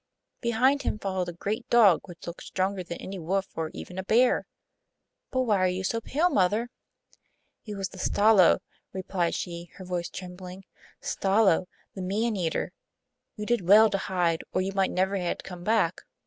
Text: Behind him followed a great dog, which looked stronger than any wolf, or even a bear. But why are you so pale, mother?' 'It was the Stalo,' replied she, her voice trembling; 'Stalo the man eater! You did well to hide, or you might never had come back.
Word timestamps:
Behind 0.41 0.81
him 0.81 0.97
followed 0.97 1.29
a 1.29 1.33
great 1.33 1.69
dog, 1.69 2.01
which 2.05 2.25
looked 2.25 2.41
stronger 2.41 2.81
than 2.81 2.97
any 2.97 3.19
wolf, 3.19 3.47
or 3.55 3.69
even 3.71 3.99
a 3.99 4.03
bear. 4.03 4.47
But 5.29 5.41
why 5.41 5.57
are 5.59 5.67
you 5.67 5.83
so 5.83 6.01
pale, 6.01 6.31
mother?' 6.31 6.71
'It 7.65 7.75
was 7.75 7.89
the 7.89 7.99
Stalo,' 7.99 8.61
replied 8.93 9.35
she, 9.35 9.65
her 9.75 9.85
voice 9.85 10.09
trembling; 10.09 10.65
'Stalo 11.01 11.67
the 11.93 12.01
man 12.01 12.35
eater! 12.35 12.71
You 13.35 13.45
did 13.45 13.67
well 13.67 13.91
to 13.91 13.99
hide, 13.99 14.43
or 14.51 14.61
you 14.61 14.71
might 14.71 14.89
never 14.89 15.17
had 15.17 15.43
come 15.43 15.63
back. 15.63 16.01